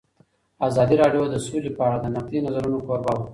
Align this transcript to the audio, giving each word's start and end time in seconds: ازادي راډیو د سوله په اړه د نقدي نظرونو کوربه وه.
ازادي 0.67 0.95
راډیو 1.01 1.23
د 1.29 1.35
سوله 1.45 1.71
په 1.77 1.81
اړه 1.87 1.97
د 2.01 2.05
نقدي 2.15 2.39
نظرونو 2.45 2.77
کوربه 2.85 3.11
وه. 3.17 3.25